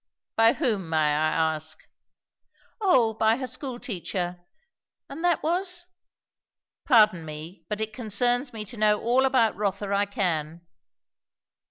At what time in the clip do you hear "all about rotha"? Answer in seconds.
8.99-9.93